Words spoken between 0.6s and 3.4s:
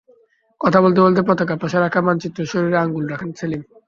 কথা বলতে বলতে পতাকার পাশে রাখা মানচিত্রের শরীরে আঙুল রাখেন